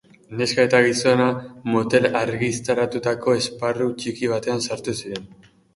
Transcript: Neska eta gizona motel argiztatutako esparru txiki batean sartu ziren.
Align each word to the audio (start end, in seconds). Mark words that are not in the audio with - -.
Neska 0.37 0.63
eta 0.67 0.79
gizona 0.85 1.27
motel 1.75 2.09
argiztatutako 2.23 3.39
esparru 3.45 3.93
txiki 4.03 4.35
batean 4.37 4.71
sartu 4.71 5.01
ziren. 5.03 5.35